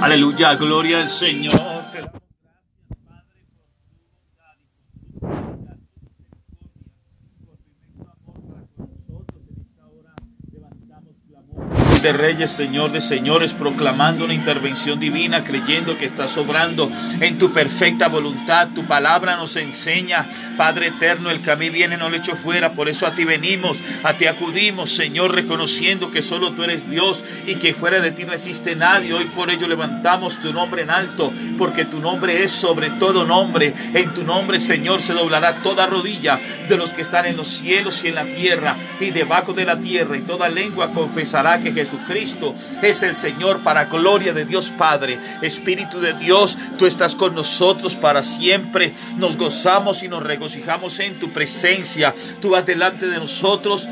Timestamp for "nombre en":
30.52-30.90, 33.24-34.12